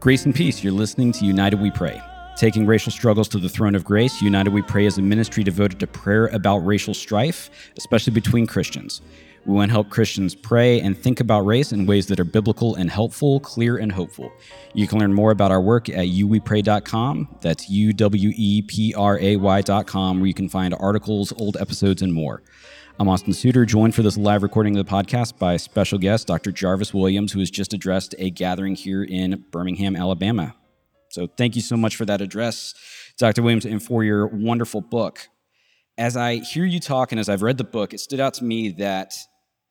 [0.00, 0.64] Grace and peace.
[0.64, 2.00] You're listening to United We Pray.
[2.34, 5.78] Taking racial struggles to the throne of grace, United We Pray is a ministry devoted
[5.80, 9.02] to prayer about racial strife, especially between Christians.
[9.44, 12.76] We want to help Christians pray and think about race in ways that are biblical
[12.76, 14.32] and helpful, clear and hopeful.
[14.72, 17.36] You can learn more about our work at uwepray.com.
[17.42, 22.00] That's U W E P R A Y.com, where you can find articles, old episodes,
[22.00, 22.42] and more.
[23.00, 26.52] I'm Austin Suter, joined for this live recording of the podcast by special guest Dr.
[26.52, 30.54] Jarvis Williams, who has just addressed a gathering here in Birmingham, Alabama.
[31.08, 32.74] So thank you so much for that address,
[33.16, 33.40] Dr.
[33.40, 35.30] Williams, and for your wonderful book.
[35.96, 38.44] As I hear you talk and as I've read the book, it stood out to
[38.44, 39.14] me that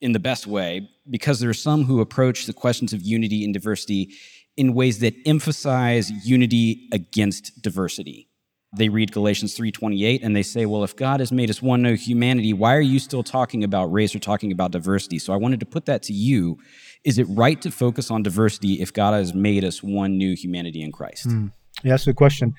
[0.01, 3.53] in the best way, because there are some who approach the questions of unity and
[3.53, 4.09] diversity
[4.57, 8.28] in ways that emphasize unity against diversity.
[8.71, 11.95] They read Galatians 3:28 and they say, "Well, if God has made us one new
[11.95, 15.59] humanity, why are you still talking about race or talking about diversity?" So I wanted
[15.61, 16.59] to put that to you.
[17.03, 20.81] Is it right to focus on diversity if God has made us one new humanity
[20.81, 21.27] in Christ?
[21.27, 21.51] Mm.
[21.83, 22.53] Yeah, that's a good question.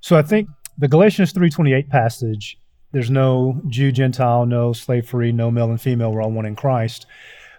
[0.00, 0.48] So I think
[0.78, 2.58] the Galatians 3:28 passage
[2.92, 6.12] there's no Jew, Gentile, no slave free, no male and female.
[6.12, 7.04] We're all one in Christ.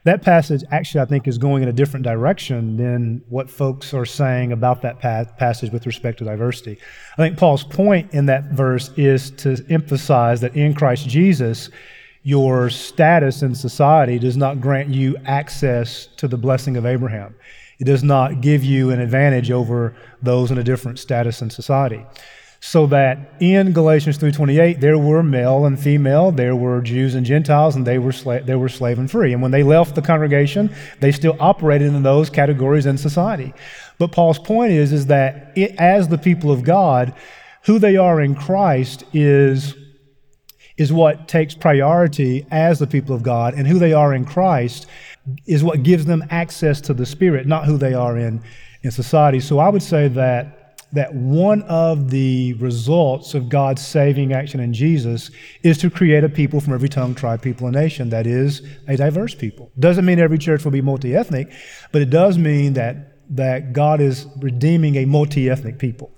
[0.08, 4.05] That passage actually, I think, is going in a different direction than what folks are
[4.05, 6.80] saying about that passage with respect to diversity.
[7.11, 11.69] I think Paul's point in that verse is to emphasize that in Christ Jesus,
[12.23, 17.36] your status in society does not grant you access to the blessing of Abraham.
[17.80, 22.05] It does not give you an advantage over those in a different status in society
[22.59, 27.75] so that in Galatians 3:28 there were male and female, there were Jews and Gentiles,
[27.75, 29.33] and they were sla- they were slave and free.
[29.33, 33.53] And when they left the congregation, they still operated in those categories in society.
[33.99, 37.14] But Paul's point is is that it, as the people of God,
[37.64, 39.75] who they are in Christ is
[40.77, 44.86] is what takes priority as the people of God, and who they are in Christ
[45.45, 48.42] is what gives them access to the Spirit, not who they are in
[48.83, 49.39] in society.
[49.39, 50.57] So I would say that
[50.93, 55.31] that one of the results of God's saving action in Jesus
[55.64, 58.95] is to create a people from every tongue, tribe, people, and nation that is a
[58.95, 59.71] diverse people.
[59.77, 61.52] Doesn't mean every church will be multi ethnic,
[61.92, 66.11] but it does mean that, that God is redeeming a multi ethnic people.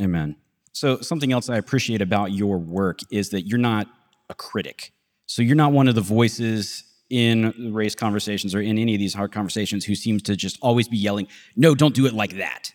[0.00, 0.36] Amen.
[0.72, 3.86] So, something else I appreciate about your work is that you're not
[4.28, 4.92] a critic.
[5.26, 9.14] So, you're not one of the voices in race conversations or in any of these
[9.14, 12.72] hard conversations who seems to just always be yelling, no, don't do it like that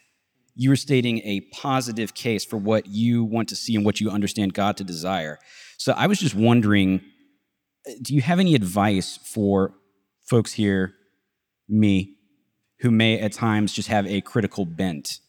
[0.59, 4.09] you were stating a positive case for what you want to see and what you
[4.09, 5.39] understand God to desire.
[5.77, 6.99] So I was just wondering
[8.01, 9.73] do you have any advice for
[10.21, 10.93] folks here,
[11.69, 12.17] me,
[12.81, 15.21] who may at times just have a critical bent?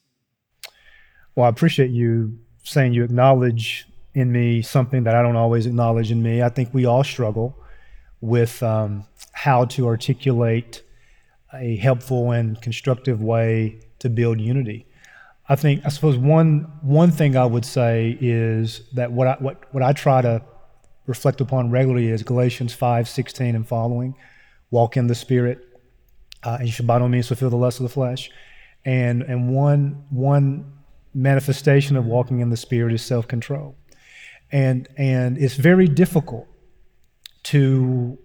[1.37, 6.11] Well, I appreciate you saying you acknowledge in me something that I don't always acknowledge
[6.11, 6.43] in me.
[6.43, 7.57] I think we all struggle
[8.21, 10.83] with um, how to articulate
[11.55, 14.87] a helpful and constructive way to build unity.
[15.51, 19.65] I think I suppose one one thing I would say is that what I what
[19.75, 20.43] what I try to
[21.07, 24.15] reflect upon regularly is Galatians five sixteen and following,
[24.71, 25.59] walk in the Spirit,
[26.45, 28.31] uh, and you should by no means fulfill the lust of the flesh,
[28.85, 30.73] and and one one
[31.15, 33.75] manifestation of walking in the Spirit is self control,
[34.53, 36.47] and and it's very difficult
[37.43, 38.17] to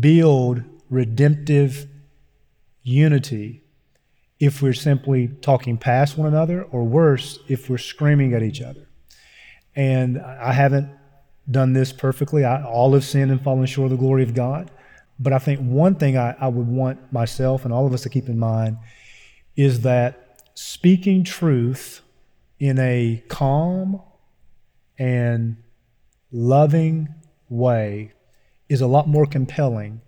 [0.00, 1.86] build redemptive
[2.82, 3.62] unity
[4.40, 8.88] if we're simply talking past one another, or worse, if we're screaming at each other.
[9.76, 10.90] And I haven't
[11.50, 12.44] done this perfectly.
[12.44, 14.70] I, all have sinned and fallen short of the glory of God.
[15.18, 18.08] But I think one thing I, I would want myself and all of us to
[18.08, 18.78] keep in mind
[19.56, 22.00] is that speaking truth
[22.58, 24.00] in a calm
[24.98, 25.56] and
[26.32, 27.08] loving
[27.50, 28.12] way
[28.68, 30.00] is a lot more compelling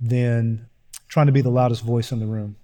[0.00, 0.66] than
[1.08, 2.56] trying to be the loudest voice in the room.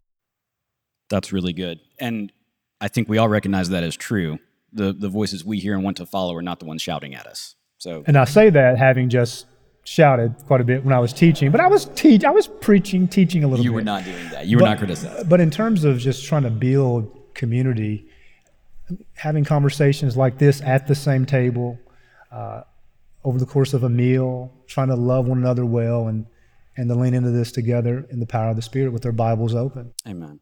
[1.14, 1.78] That's really good.
[2.00, 2.32] And
[2.80, 4.40] I think we all recognize that as true.
[4.72, 7.24] The the voices we hear and want to follow are not the ones shouting at
[7.24, 7.54] us.
[7.78, 9.46] So And I say that having just
[9.84, 13.06] shouted quite a bit when I was teaching, but I was teach I was preaching,
[13.06, 13.74] teaching a little you bit.
[13.74, 14.48] You were not doing that.
[14.48, 15.28] You were but, not criticizing.
[15.28, 18.08] But in terms of just trying to build community,
[19.14, 21.78] having conversations like this at the same table,
[22.32, 22.62] uh,
[23.22, 26.26] over the course of a meal, trying to love one another well and
[26.76, 29.54] and to lean into this together in the power of the Spirit with their Bibles
[29.54, 29.92] open.
[30.08, 30.40] Amen.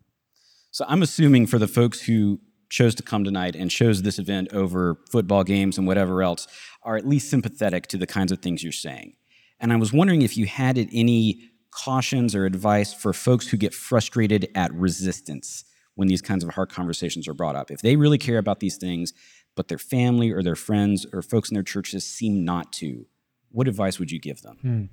[0.72, 2.40] So I'm assuming for the folks who
[2.70, 6.48] chose to come tonight and chose this event over football games and whatever else
[6.82, 9.12] are at least sympathetic to the kinds of things you're saying.
[9.60, 13.74] And I was wondering if you had any cautions or advice for folks who get
[13.74, 15.64] frustrated at resistance
[15.94, 17.70] when these kinds of hard conversations are brought up.
[17.70, 19.12] If they really care about these things,
[19.54, 23.04] but their family or their friends or folks in their churches seem not to,
[23.50, 24.56] what advice would you give them?
[24.62, 24.84] Hmm.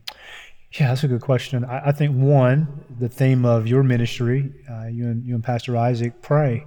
[0.73, 1.65] Yeah, that's a good question.
[1.65, 5.75] I, I think one, the theme of your ministry, uh, you and you and Pastor
[5.75, 6.65] Isaac pray.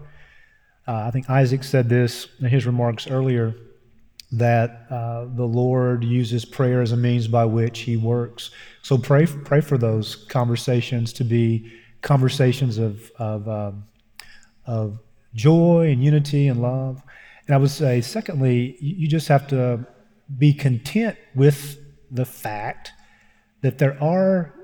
[0.89, 3.55] Uh, I think Isaac said this in his remarks earlier
[4.33, 8.51] that uh, the Lord uses prayer as a means by which He works.
[8.81, 11.71] So pray pray for those conversations to be
[12.01, 13.85] conversations of of, um,
[14.67, 14.99] of
[15.35, 17.03] joy and unity and love.
[17.47, 19.87] And I would say, secondly, you just have to
[20.39, 21.79] be content with
[22.11, 22.93] the fact
[23.63, 24.55] that there are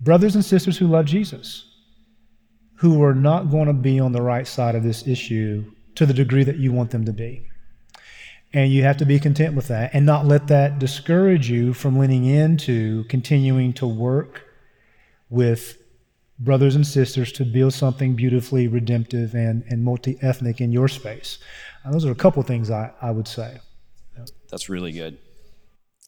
[0.00, 1.68] brothers and sisters who love Jesus
[2.78, 5.64] who are not going to be on the right side of this issue
[5.96, 7.44] to the degree that you want them to be.
[8.52, 11.98] And you have to be content with that and not let that discourage you from
[11.98, 14.42] leaning into continuing to work
[15.28, 15.76] with
[16.38, 21.38] brothers and sisters to build something beautifully redemptive and, and multi ethnic in your space.
[21.82, 23.58] And those are a couple of things I, I would say.
[24.50, 25.18] That's really good.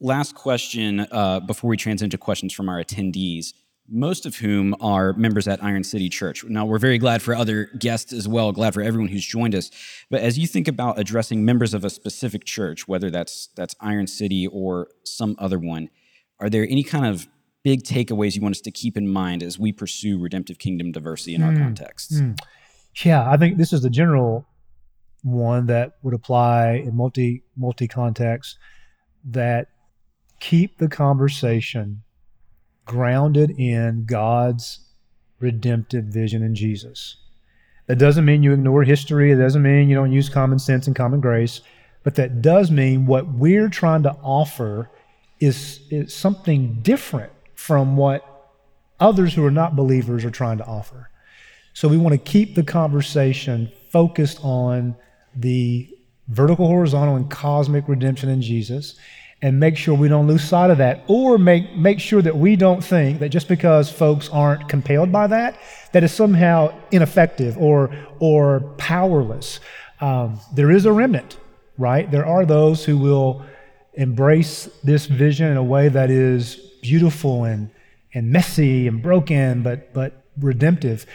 [0.00, 3.52] Last question uh, before we transition to questions from our attendees,
[3.87, 6.43] most of whom are members at Iron City Church.
[6.44, 9.70] Now, we're very glad for other guests as well, glad for everyone who's joined us.
[10.08, 14.06] But as you think about addressing members of a specific church, whether that's that's Iron
[14.06, 15.91] City or some other one,
[16.38, 17.29] are there any kind of
[17.62, 21.35] big takeaways you want us to keep in mind as we pursue redemptive kingdom diversity
[21.35, 21.62] in mm, our hmm.
[21.62, 22.20] contexts?
[22.20, 22.38] Mm.
[23.05, 24.47] Yeah, I think this is the general
[25.23, 28.56] one that would apply in multi multi context
[29.25, 29.69] that
[30.41, 32.03] keep the conversation
[32.87, 34.81] grounded in God's
[35.39, 37.17] redemptive vision in Jesus.
[37.87, 39.33] That doesn't mean you ignore history.
[39.33, 41.61] It doesn't mean you don't use common sense and common grace.
[42.03, 44.91] But that does mean what we're trying to offer
[45.39, 48.25] is, is something different from what
[48.99, 51.11] others who are not believers are trying to offer.
[51.73, 54.97] So we want to keep the conversation focused on
[55.35, 55.89] the
[56.29, 58.97] vertical, horizontal, and cosmic redemption in Jesus
[59.43, 62.57] and make sure we don't lose sight of that or make, make sure that we
[62.57, 65.59] don't think that just because folks aren't compelled by that
[65.93, 69.61] that is somehow ineffective or, or powerless.
[70.01, 71.39] Um, there is a remnant
[71.81, 72.11] right?
[72.11, 73.43] There are those who will
[73.95, 77.71] embrace this vision in a way that is beautiful and,
[78.15, 81.07] and messy and broken but, but redemptive.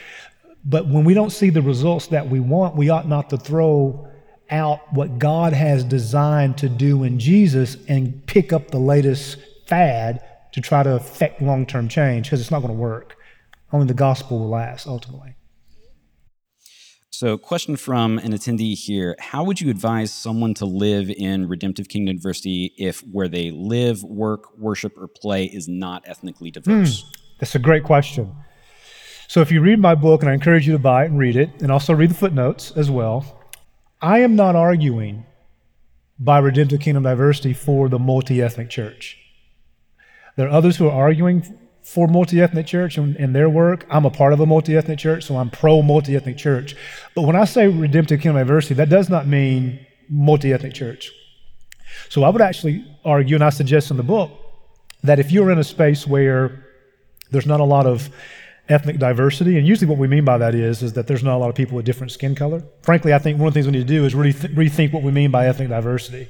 [0.65, 4.09] But when we don't see the results that we want we ought not to throw
[4.49, 9.37] out what God has designed to do in Jesus and pick up the latest
[9.67, 10.21] fad
[10.53, 13.15] to try to affect long term change because it's not going to work.
[13.71, 15.35] Only the gospel will last ultimately.
[17.09, 21.87] So, question from an attendee here How would you advise someone to live in Redemptive
[21.87, 27.03] Kingdom Diversity if where they live, work, worship, or play is not ethnically diverse?
[27.03, 28.35] Mm, that's a great question.
[29.29, 31.37] So, if you read my book, and I encourage you to buy it and read
[31.37, 33.41] it, and also read the footnotes as well,
[34.01, 35.25] I am not arguing
[36.19, 39.17] by Redemptive Kingdom Diversity for the multi ethnic church.
[40.35, 43.85] There are others who are arguing for multi ethnic church in, and, their work.
[43.89, 46.75] I'm a part of a multi ethnic church, so I'm pro multi ethnic church.
[47.15, 51.11] But when I say Redemptive Kingdom Diversity, that does not mean multi ethnic church.
[52.09, 54.31] So I would actually argue, and I suggest in the book,
[55.03, 56.65] that if you're in a space where
[57.31, 58.09] there's not a lot of
[58.67, 59.57] ethnic diversity.
[59.57, 61.55] And usually, what we mean by that is is that there's not a lot of
[61.55, 62.63] people with different skin color.
[62.81, 64.93] Frankly, I think one of the things we need to do is really th- rethink
[64.93, 66.29] what we mean by ethnic diversity,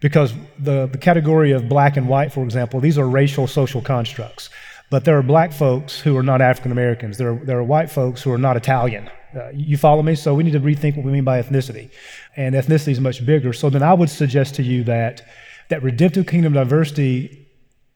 [0.00, 4.50] because the the category of black and white, for example, these are racial social constructs.
[4.88, 7.18] But there are black folks who are not African Americans.
[7.18, 9.10] There are, there are white folks who are not Italian.
[9.34, 10.14] Uh, you follow me?
[10.14, 11.90] So we need to rethink what we mean by ethnicity.
[12.36, 13.52] And ethnicity is much bigger.
[13.52, 15.22] So then I would suggest to you that,
[15.70, 17.48] that redemptive kingdom diversity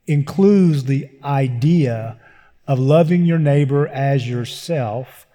[0.08, 2.18] includes the idea
[2.70, 5.26] of loving your neighbor as yourself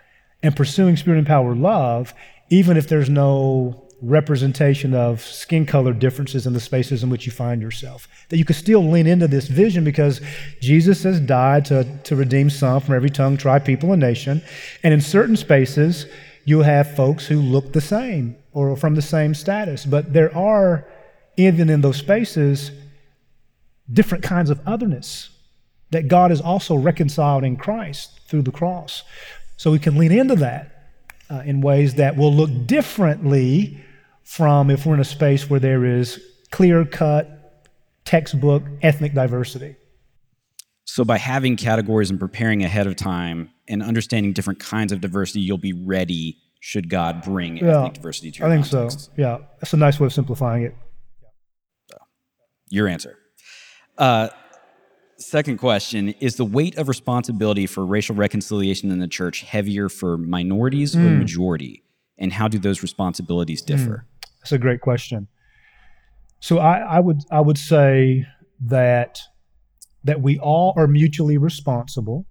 [0.42, 2.14] and pursuing spirit empowered love,
[2.50, 7.34] even if there's no representation of skin color differences in the spaces in which you
[7.34, 8.08] find yourself.
[8.30, 10.22] That you could still lean into this vision because
[10.62, 14.42] Jesus has died to, to redeem some from every tongue, tribe, people, and nation.
[14.82, 16.06] And in certain spaces,
[16.46, 19.86] you'll have folks who look the same or from the same status.
[19.86, 20.88] But there are,
[21.36, 22.72] even in those spaces,
[23.92, 25.32] different kinds of otherness
[25.92, 29.04] that God is also reconciled in Christ through the cross.
[29.58, 30.92] So we can lean into that
[31.30, 33.82] uh, in ways that will look differently
[34.24, 36.20] from if we're in a space where there is
[36.52, 37.66] clear cut,
[38.06, 39.76] textbook, ethnic diversity.
[40.86, 45.42] So, by having categories and preparing ahead of time and understanding different kinds of diversity,
[45.42, 49.06] you'll be ready should God bring yeah, ethnic diversity to your I think context.
[49.06, 49.12] so.
[49.18, 50.76] Yeah, that's a nice way of simplifying it.
[51.90, 51.98] So,
[52.70, 53.18] your answer.
[53.98, 54.30] Uh,
[55.18, 60.18] Second question Is the weight of responsibility for racial reconciliation in the church heavier for
[60.18, 61.06] minorities mm.
[61.06, 61.20] or hmm.
[61.20, 61.84] majority?
[62.18, 63.68] And how do those responsibilities hmm.
[63.68, 64.06] differ?
[64.06, 64.28] Mm.
[64.40, 65.28] That's a great question.
[66.40, 68.28] So I, I, would I would say
[68.62, 69.20] that
[70.04, 72.26] that we all are mutually responsible.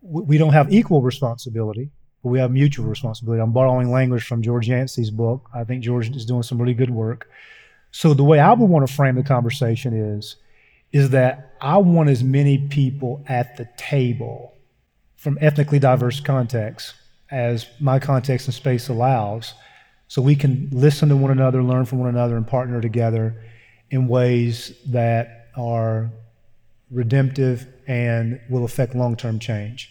[0.00, 1.90] We don't have equal responsibility,
[2.22, 3.42] but we have mutual responsibility.
[3.42, 5.50] I'm borrowing language from George Yancey's book.
[5.54, 7.28] I think George is doing some really good work.
[7.90, 10.36] So the way I would want to frame the conversation is,
[10.92, 14.54] is that I want as many people at the table
[15.16, 16.94] from ethnically diverse contexts
[17.30, 19.54] as my context and space allows,
[20.06, 23.42] so we can listen to one another, learn from one another, and partner together
[23.90, 26.10] in ways that are
[26.90, 29.90] redemptive and will affect long term change.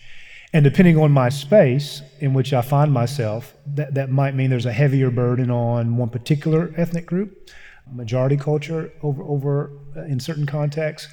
[0.53, 4.65] And depending on my space in which I find myself, that, that might mean there's
[4.65, 7.49] a heavier burden on one particular ethnic group,
[7.93, 11.11] majority culture over, over uh, in certain contexts.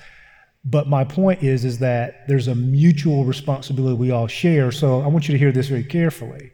[0.64, 4.72] But my point is, is that there's a mutual responsibility we all share.
[4.72, 6.52] So I want you to hear this very carefully.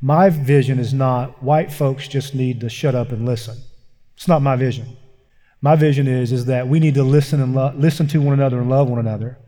[0.00, 3.56] My vision is not white folks just need to shut up and listen.
[4.16, 4.96] It's not my vision.
[5.60, 8.60] My vision is, is that we need to listen and lo- listen to one another
[8.60, 9.38] and love one another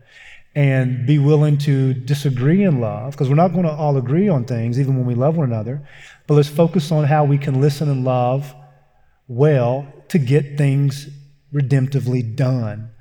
[0.55, 4.45] and be willing to disagree in love because we're not going to all agree on
[4.45, 5.85] things even when we love one another
[6.27, 8.55] but let's focus on how we can listen and love
[9.27, 11.07] well to get things
[11.53, 12.91] redemptively done.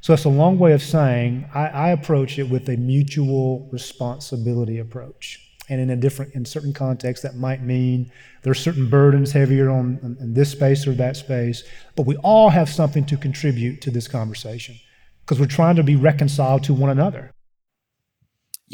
[0.00, 4.78] So that's a long way of saying I, I approach it with a mutual responsibility
[4.78, 5.40] approach.
[5.68, 10.16] And in a different in certain contexts that might mean there's certain burdens heavier on
[10.20, 11.64] in this space or that space.
[11.96, 14.76] But we all have something to contribute to this conversation
[15.24, 17.33] because we're trying to be reconciled to one another.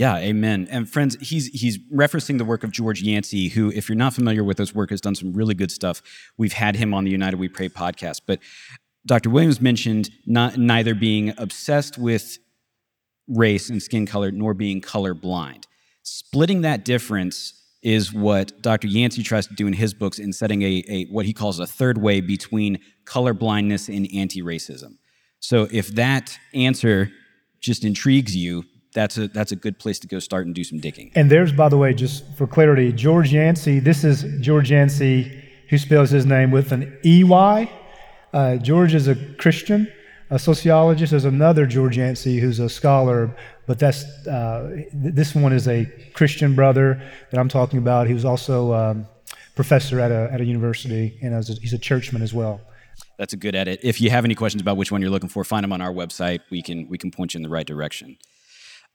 [0.00, 0.66] Yeah, amen.
[0.70, 4.42] And friends, he's he's referencing the work of George Yancey, who, if you're not familiar
[4.42, 6.00] with his work, has done some really good stuff.
[6.38, 8.22] We've had him on the United We Pray podcast.
[8.26, 8.38] But
[9.04, 9.28] Dr.
[9.28, 12.38] Williams mentioned not neither being obsessed with
[13.28, 15.66] race and skin color nor being color blind.
[16.02, 17.52] Splitting that difference
[17.82, 18.88] is what Dr.
[18.88, 21.66] Yancey tries to do in his books in setting a, a what he calls a
[21.66, 24.96] third way between color blindness and anti-racism.
[25.40, 27.12] So if that answer
[27.60, 30.78] just intrigues you, that's a that's a good place to go start and do some
[30.78, 31.10] digging.
[31.14, 33.78] And there's, by the way, just for clarity, George Yancey.
[33.78, 37.70] This is George Yancey, who spells his name with an E Y.
[38.32, 39.90] Uh, George is a Christian,
[40.30, 41.10] a sociologist.
[41.10, 43.34] There's another George Yancey who's a scholar,
[43.66, 48.06] but that's uh, this one is a Christian brother that I'm talking about.
[48.06, 49.06] He was also um,
[49.54, 52.60] professor at a at a university, and a, he's a churchman as well
[53.18, 53.80] that's a good edit.
[53.82, 55.92] If you have any questions about which one you're looking for, find them on our
[55.92, 56.40] website.
[56.50, 58.16] We can we can point you in the right direction.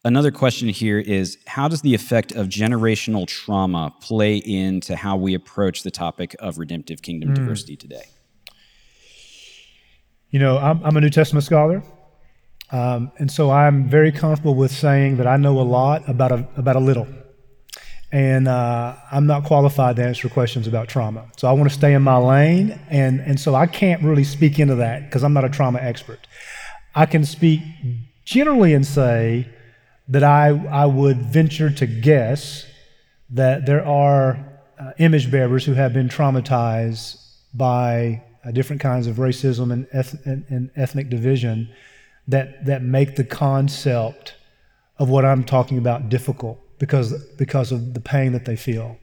[0.06, 5.34] Another question here is how does the effect of generational trauma play into how we
[5.34, 7.36] approach the topic of redemptive kingdom mm.
[7.36, 8.04] diversity today?
[10.30, 11.82] You know, I'm, I'm a New Testament scholar,
[12.72, 16.48] um, and so I'm very comfortable with saying that I know a lot about a,
[16.56, 17.08] about a little
[18.12, 21.26] and uh, I'm not qualified to answer questions about trauma.
[21.36, 24.60] So I want to stay in my lane, and, and so I can't really speak
[24.60, 26.28] into that because I'm not a trauma expert.
[26.94, 27.62] I can speak
[28.24, 29.50] generally and say
[30.08, 32.66] that I, I would venture to guess
[33.32, 34.38] that there are
[34.80, 37.18] uh, image bearers who have been traumatized
[37.54, 41.70] by uh, different kinds of racism and, eth- and, and ethnic division
[42.28, 44.36] that, that make the concept
[44.98, 48.98] of what I'm talking about difficult because because of the pain that they feel.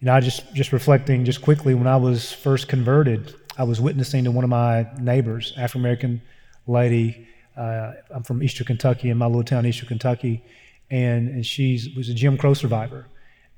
[0.00, 3.80] You know, I just just reflecting just quickly when I was first converted, I was
[3.80, 6.22] witnessing to one of my neighbors, African American
[6.66, 7.28] lady.
[7.56, 10.44] Uh, I'm from Eastern Kentucky, in my little town, Eastern Kentucky,
[10.90, 13.06] and and she was a Jim Crow survivor,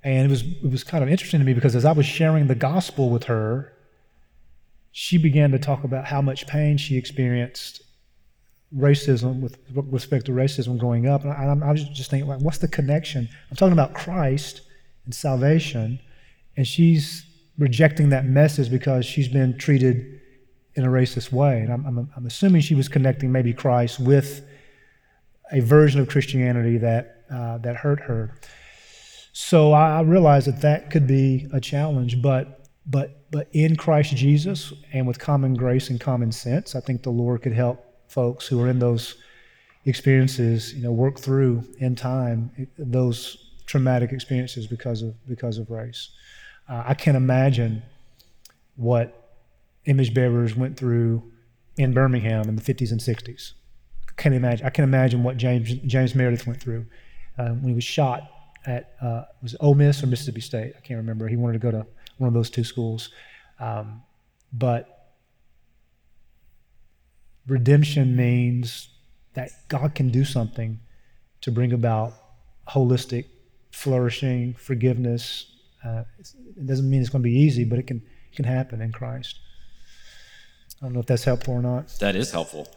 [0.05, 2.47] and it was it was kind of interesting to me because as I was sharing
[2.47, 3.73] the gospel with her,
[4.93, 7.83] she began to talk about how much pain she experienced
[8.75, 11.25] racism, with respect to racism growing up.
[11.25, 13.29] And I, I was just thinking, like, what's the connection?
[13.51, 14.63] I'm talking about Christ
[15.05, 16.01] and salvation,
[16.57, 17.25] and she's
[17.59, 20.16] rejecting that message because she's been treated
[20.77, 21.61] in a racist way.
[21.61, 24.47] And I'm, I'm, I'm assuming she was connecting maybe Christ with
[25.53, 28.35] a version of Christianity that, uh, that hurt her.
[29.33, 34.15] So I, I realized that that could be a challenge, but, but, but in Christ
[34.15, 38.47] Jesus and with common grace and common sense, I think the Lord could help folks
[38.47, 39.17] who are in those
[39.85, 46.11] experiences, you know, work through in time those traumatic experiences because of because of race.
[46.69, 47.83] Uh, I can't imagine
[48.77, 49.26] what
[49.87, 51.23] image bearers went through
[51.77, 53.53] in Birmingham in the 50s and 60s.
[54.09, 54.67] I can't imagine.
[54.67, 56.87] I can imagine what James James Meredith went through
[57.39, 58.31] uh, when he was shot
[58.67, 60.75] at uh, was it Ole Miss or Mississippi State.
[60.77, 61.29] I can't remember.
[61.29, 61.87] He wanted to go to
[62.19, 63.11] one of those two schools,
[63.61, 64.03] um,
[64.53, 65.13] but
[67.47, 68.89] redemption means
[69.35, 70.81] that God can do something
[71.43, 72.15] to bring about
[72.69, 73.27] holistic,
[73.71, 75.53] flourishing, forgiveness.
[75.85, 78.81] Uh, it doesn't mean it's going to be easy, but it can it can happen
[78.81, 79.41] in Christ.
[80.81, 81.89] I don't know if that's helpful or not.
[82.01, 82.69] That is helpful.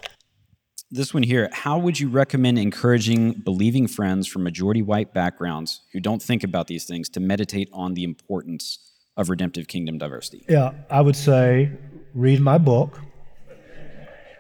[0.92, 6.00] This one here How would you recommend encouraging believing friends from majority white backgrounds who
[6.00, 8.80] don't think about these things to meditate on the importance
[9.16, 10.46] of redemptive kingdom diversity?
[10.50, 11.72] Yeah, I would say
[12.16, 13.00] read my book,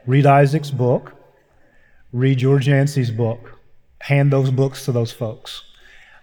[0.08, 1.14] read Isaac's book,
[2.12, 3.60] read George Yancey's book,
[4.02, 5.64] hand those books to those folks.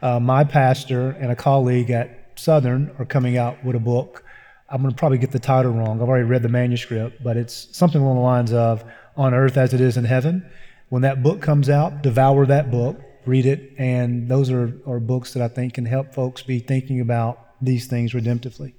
[0.03, 4.25] Uh, my pastor and a colleague at Southern are coming out with a book.
[4.69, 6.03] I'm going to probably get the title wrong.
[6.03, 8.85] I've already read the manuscript, but it's something along the lines of
[9.17, 10.49] On Earth as It Is in Heaven.
[10.89, 15.33] When that book comes out, devour that book, read it, and those are, are books
[15.35, 18.75] that I think can help folks be thinking about these things redemptively.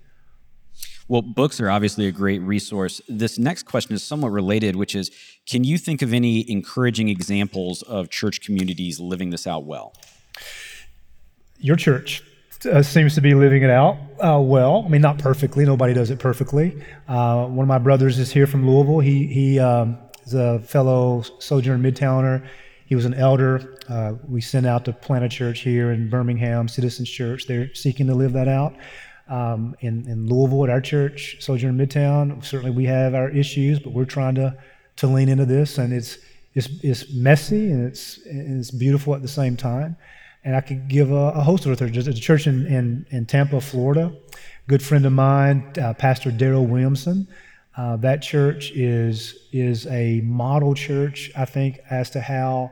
[1.08, 3.01] Well, books are obviously a great resource.
[3.08, 5.10] This next question is somewhat related, which is
[5.46, 9.94] Can you think of any encouraging examples of church communities living this out well?
[11.60, 12.24] Your church
[12.65, 14.83] uh, seems to be living it out uh, well.
[14.85, 15.65] I mean, not perfectly.
[15.65, 16.81] Nobody does it perfectly.
[17.07, 18.99] Uh, one of my brothers is here from Louisville.
[18.99, 22.47] He he um, is a fellow Sojourn Midtowner.
[22.85, 23.77] He was an elder.
[23.89, 27.45] Uh, we sent out to plant a church here in Birmingham, Citizens Church.
[27.45, 28.75] They're seeking to live that out.
[29.27, 33.91] Um, in, in Louisville, at our church, Sojourn Midtown, certainly we have our issues, but
[33.91, 34.57] we're trying to
[34.97, 36.17] to lean into this, and it's
[36.53, 39.95] it's, it's messy and it's and it's beautiful at the same time.
[40.44, 42.08] And I could give a, a host of other churches.
[42.08, 44.15] A church in, in, in Tampa, Florida,
[44.67, 47.27] good friend of mine, uh, Pastor Daryl Williamson.
[47.75, 52.72] Uh, that church is is a model church, I think, as to how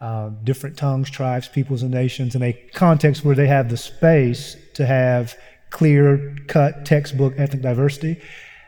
[0.00, 4.56] uh, different tongues, tribes, peoples, and nations, in a context where they have the space
[4.74, 5.36] to have
[5.70, 8.20] clear cut textbook ethnic diversity,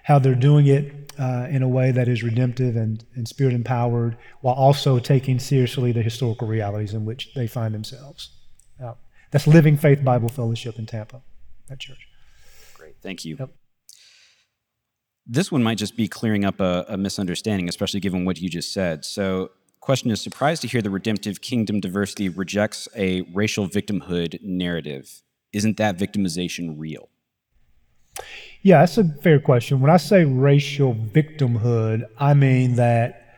[0.04, 4.16] how they're doing it uh, in a way that is redemptive and, and spirit empowered,
[4.40, 8.30] while also taking seriously the historical realities in which they find themselves.
[8.82, 8.94] Uh,
[9.30, 11.22] that's Living Faith Bible Fellowship in Tampa,
[11.68, 12.08] that church.
[12.74, 13.36] Great, thank you.
[13.38, 13.50] Yep.
[15.26, 18.72] This one might just be clearing up a, a misunderstanding, especially given what you just
[18.72, 19.04] said.
[19.04, 25.22] So, question is surprised to hear the redemptive kingdom diversity rejects a racial victimhood narrative.
[25.52, 27.08] Isn't that victimization real?
[28.64, 29.82] Yeah, that's a fair question.
[29.82, 33.36] When I say racial victimhood, I mean that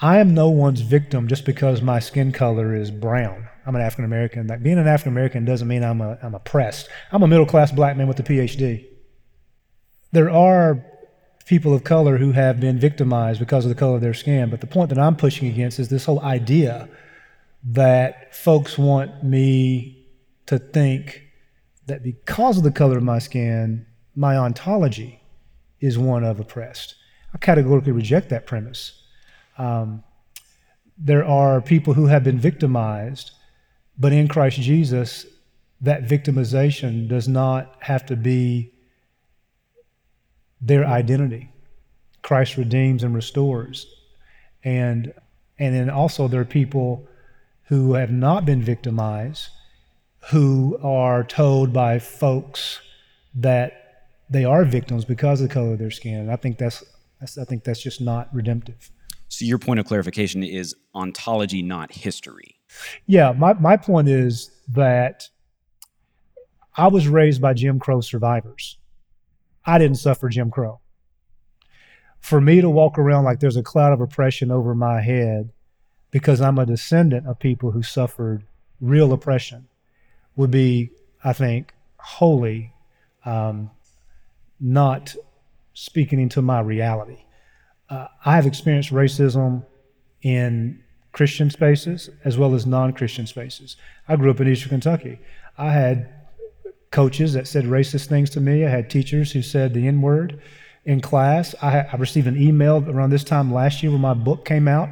[0.00, 3.48] I am no one's victim just because my skin color is brown.
[3.64, 4.48] I'm an African American.
[4.48, 6.90] That being an African American doesn't mean I'm a, I'm oppressed.
[7.10, 8.86] I'm a middle class black man with a PhD.
[10.12, 10.84] There are
[11.46, 14.60] people of color who have been victimized because of the color of their skin, but
[14.60, 16.86] the point that I'm pushing against is this whole idea
[17.64, 20.06] that folks want me
[20.44, 21.22] to think
[21.86, 25.20] that because of the color of my skin, my ontology
[25.80, 26.94] is one of oppressed.
[27.32, 29.02] I categorically reject that premise.
[29.58, 30.02] Um,
[30.98, 33.32] there are people who have been victimized
[33.98, 35.26] but in Christ Jesus,
[35.80, 38.72] that victimization does not have to be
[40.60, 41.50] their identity.
[42.22, 43.86] Christ redeems and restores.
[44.64, 45.12] And
[45.58, 47.08] and then also there are people
[47.64, 49.48] who have not been victimized
[50.30, 52.80] who are told by folks
[53.34, 53.85] that
[54.28, 56.20] they are victims because of the color of their skin.
[56.20, 56.84] And I think that's,
[57.20, 58.90] that's I think that's just not redemptive.
[59.28, 62.56] So your point of clarification is ontology, not history.
[63.06, 65.28] Yeah, my, my point is that
[66.76, 68.78] I was raised by Jim Crow survivors.
[69.64, 70.80] I didn't suffer Jim Crow.
[72.20, 75.50] For me to walk around like there's a cloud of oppression over my head
[76.10, 78.44] because I'm a descendant of people who suffered
[78.80, 79.68] real oppression
[80.34, 80.90] would be,
[81.24, 82.72] I think, wholly
[83.24, 83.70] um,
[84.60, 85.14] not
[85.74, 87.24] speaking into my reality.
[87.88, 89.64] Uh, I have experienced racism
[90.22, 93.76] in Christian spaces as well as non Christian spaces.
[94.08, 95.18] I grew up in Eastern Kentucky.
[95.56, 96.12] I had
[96.90, 100.40] coaches that said racist things to me, I had teachers who said the N word
[100.84, 101.54] in class.
[101.60, 104.88] I, I, received an email around this time last year when my book came out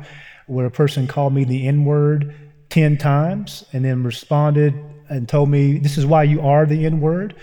[0.47, 2.35] where a person called me the N word
[2.71, 4.75] 10 times and then responded
[5.09, 7.37] and told me, This is why you are the N word.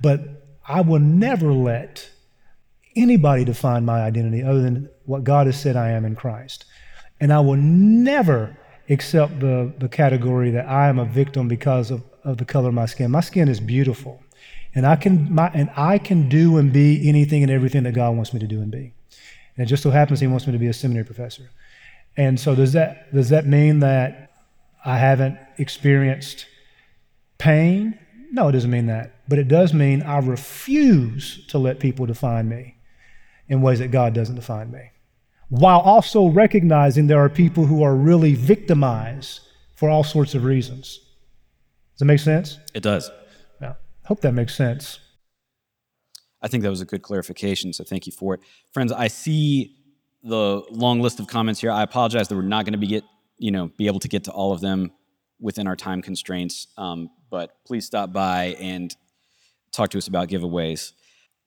[0.00, 0.35] But
[0.68, 2.10] I will never let
[2.96, 6.64] anybody define my identity other than what God has said I am in Christ.
[7.20, 8.56] And I will never
[8.88, 12.74] accept the, the category that I am a victim because of, of the color of
[12.74, 13.10] my skin.
[13.10, 14.22] My skin is beautiful.
[14.74, 18.14] And I can my and I can do and be anything and everything that God
[18.14, 18.92] wants me to do and be.
[19.56, 21.48] And it just so happens he wants me to be a seminary professor.
[22.14, 24.32] And so does that does that mean that
[24.84, 26.46] I haven't experienced
[27.38, 27.98] pain?
[28.32, 29.15] No, it doesn't mean that.
[29.28, 32.76] But it does mean I refuse to let people define me
[33.48, 34.90] in ways that God doesn't define me
[35.48, 39.40] while also recognizing there are people who are really victimized
[39.74, 40.98] for all sorts of reasons.
[41.94, 42.58] Does that make sense?
[42.74, 43.10] It does.
[43.60, 43.74] Yeah.
[44.04, 44.98] Hope that makes sense.
[46.42, 48.40] I think that was a good clarification, so thank you for it.
[48.72, 49.76] Friends, I see
[50.22, 51.70] the long list of comments here.
[51.70, 53.04] I apologize that we're not going to be get
[53.38, 54.92] you know be able to get to all of them
[55.40, 56.68] within our time constraints.
[56.76, 58.94] Um, but please stop by and
[59.76, 60.92] talk to us about giveaways.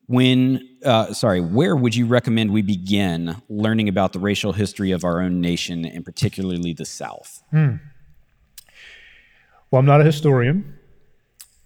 [0.07, 5.03] When, uh, sorry, where would you recommend we begin learning about the racial history of
[5.03, 7.43] our own nation and particularly the South?
[7.51, 7.75] Hmm.
[9.69, 10.79] Well, I'm not a historian,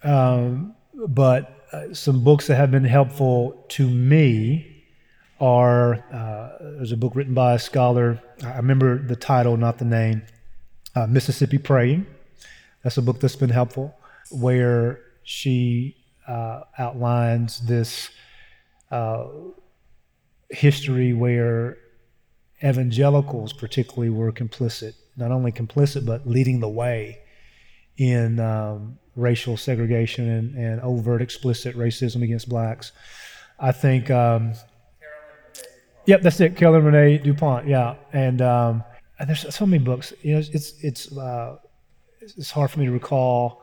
[0.04, 4.84] um, but uh, some books that have been helpful to me
[5.40, 8.22] are uh, there's a book written by a scholar.
[8.44, 10.22] I remember the title, not the name.
[10.96, 12.06] Uh, Mississippi Praying.
[12.84, 13.96] That's a book that's been helpful,
[14.32, 15.96] where she
[16.28, 18.10] uh, outlines this
[18.92, 19.26] uh,
[20.50, 21.78] history where
[22.64, 24.94] evangelicals, particularly, were complicit.
[25.16, 27.20] Not only complicit, but leading the way
[27.98, 32.92] in um, racial segregation and, and, overt, explicit racism against blacks.
[33.60, 34.10] I think.
[34.10, 34.54] Um,
[36.06, 36.58] Yep, that's it.
[36.58, 37.66] Carolyn Renee Dupont.
[37.66, 38.84] Yeah, and, um,
[39.26, 40.14] there's so many books.
[40.22, 41.58] You know, it's it's uh,
[42.20, 43.63] it's hard for me to recall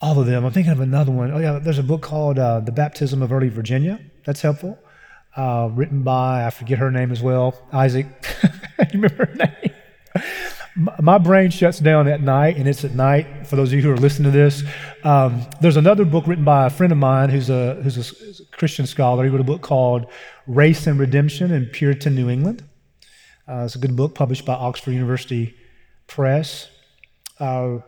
[0.00, 0.44] all of them.
[0.44, 1.30] I'm thinking of another one.
[1.30, 4.78] Oh yeah, there's a book called uh, "The Baptism of Early Virginia." That's helpful.
[5.36, 7.54] Uh, written by I forget her name as well.
[7.72, 8.06] Isaac.
[8.92, 9.74] you remember her name?
[11.00, 13.46] my brain shuts down at night, and it's at night.
[13.46, 14.62] For those of you who are listening to this,
[15.04, 18.40] um, there's another book written by a friend of mine who's a who's a, who's
[18.40, 19.24] a Christian scholar.
[19.24, 20.06] He wrote a book called
[20.46, 22.64] Race and Redemption in Puritan New England.
[23.48, 25.54] Uh, it's a good book published by Oxford University
[26.06, 26.68] Press.
[27.38, 27.78] Uh,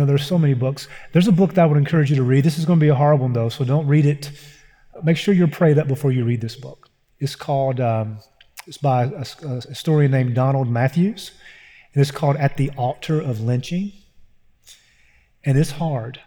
[0.00, 0.88] know, there's so many books.
[1.12, 2.44] There's a book that I would encourage you to read.
[2.44, 4.30] This is going to be a hard one, though, so don't read it.
[5.02, 6.88] Make sure you're prayed up before you read this book.
[7.18, 8.18] It's called, um,
[8.66, 11.32] it's by a, a historian named Donald Mathews,
[11.94, 13.92] and it's called At the Altar of Lynching.
[15.44, 16.20] And it's hard.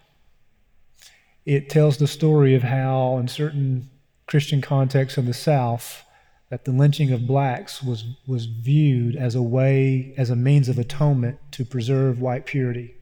[1.45, 3.89] It tells the story of how, in certain
[4.27, 6.03] Christian contexts in the South,
[6.49, 10.77] that the lynching of blacks was, was viewed as a way, as a means of
[10.77, 12.95] atonement to preserve white purity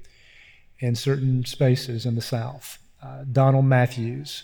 [0.81, 2.77] in certain spaces in the South.
[3.01, 4.43] Uh, Donald Mathews,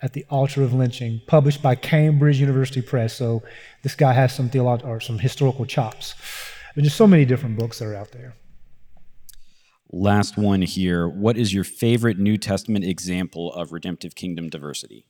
[0.00, 3.14] at the altar of lynching, published by Cambridge University Press.
[3.14, 3.42] So
[3.82, 6.14] this guy has some theological or some historical chops.
[6.74, 8.34] There's just so many different books that are out there.
[9.90, 11.08] Last one here.
[11.08, 15.04] What is your favorite New Testament example of redemptive kingdom diversity?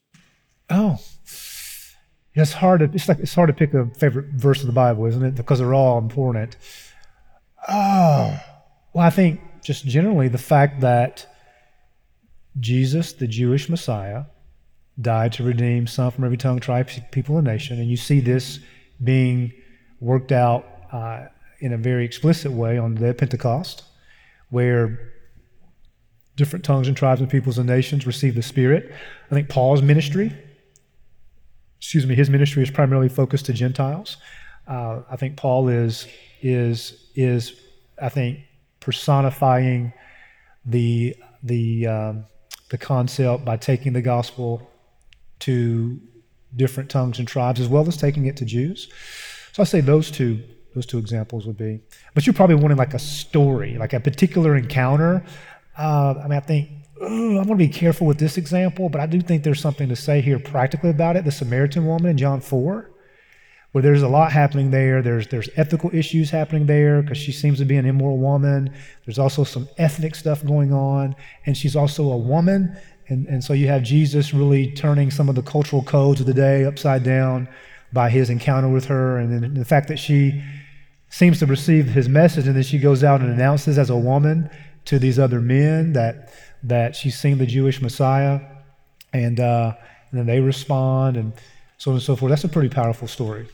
[0.69, 0.99] Oh,
[2.35, 5.07] it's hard to it's like it's hard to pick a favorite verse of the Bible,
[5.07, 5.35] isn't it?
[5.37, 6.57] Because they're all important.
[7.69, 8.41] Oh,
[8.93, 11.27] well, I think just generally the fact that
[12.59, 14.25] Jesus, the Jewish Messiah,
[15.01, 18.59] died to redeem some from every tongue, tribe, people, and nation, and you see this
[19.03, 19.53] being
[20.01, 21.27] worked out uh,
[21.61, 23.85] in a very explicit way on the Pentecost,
[24.51, 25.13] where
[26.37, 28.93] different tongues and tribes and peoples and nations receive the Spirit.
[29.31, 30.33] I think Paul's ministry,
[31.79, 34.17] excuse me, his ministry is primarily focused to Gentiles.
[34.67, 36.07] Uh, I think Paul is
[36.41, 37.55] is is
[38.01, 38.41] I think
[38.83, 39.93] personifying
[40.65, 42.25] the the um,
[42.71, 44.71] the concept by taking the gospel
[45.41, 46.01] to
[46.55, 48.89] different tongues and tribes as well as taking it to Jews.
[49.53, 50.43] So I say those two
[50.75, 51.81] those two examples would be.
[52.15, 55.25] But you're probably wanting like a story, like a particular encounter.
[55.79, 56.71] Uh, I mean, I think
[57.03, 59.97] I'm going to be careful with this example, but I do think there's something to
[59.97, 61.25] say here practically about it.
[61.25, 62.91] The Samaritan woman in John 4,
[63.73, 65.03] where there's a lot happening there.
[65.03, 68.73] There's there's ethical issues happening there because she seems to be an immoral woman.
[69.05, 72.77] There's also some ethnic stuff going on, and she's also a woman.
[73.09, 76.35] And, and so you have Jesus really turning some of the cultural codes of the
[76.35, 77.49] day upside down
[77.93, 80.43] by his encounter with her, and then the fact that she
[81.11, 84.49] seems to receive his message, and then she goes out and announces as a woman
[84.85, 86.33] to these other men that
[86.63, 88.41] that she's seen the Jewish Messiah,
[89.13, 89.75] and, uh,
[90.11, 91.33] and then they respond, and
[91.77, 92.31] so on and so forth.
[92.31, 93.49] That's a pretty powerful story.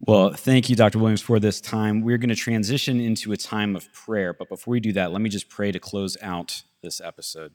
[0.00, 0.98] Well, thank you, Dr.
[0.98, 2.02] Williams, for this time.
[2.02, 5.22] We're going to transition into a time of prayer, but before we do that, let
[5.22, 7.52] me just pray to close out this episode.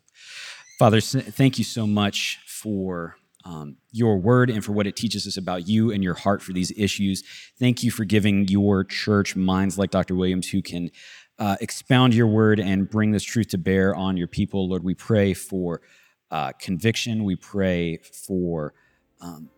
[0.79, 5.37] Father, thank you so much for um, your word and for what it teaches us
[5.37, 7.23] about you and your heart for these issues.
[7.59, 10.15] Thank you for giving your church minds like Dr.
[10.15, 10.91] Williams who can
[11.39, 14.67] uh, expound your word and bring this truth to bear on your people.
[14.67, 15.81] Lord, we pray for
[16.29, 17.23] uh, conviction.
[17.23, 18.73] We pray for
[19.21, 19.49] um,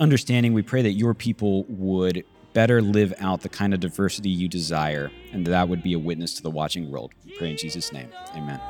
[0.00, 0.52] understanding.
[0.52, 5.10] We pray that your people would better live out the kind of diversity you desire
[5.32, 7.12] and that, that would be a witness to the watching world.
[7.24, 8.08] We pray in Jesus' name.
[8.34, 8.60] Amen.